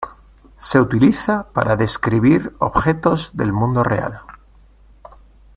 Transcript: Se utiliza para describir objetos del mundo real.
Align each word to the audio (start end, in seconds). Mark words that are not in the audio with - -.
Se 0.57 0.79
utiliza 0.79 1.51
para 1.53 1.75
describir 1.75 2.55
objetos 2.57 3.37
del 3.37 3.53
mundo 3.53 3.83
real. 3.83 4.21